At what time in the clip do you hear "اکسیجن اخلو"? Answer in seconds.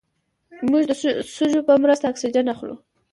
2.07-2.75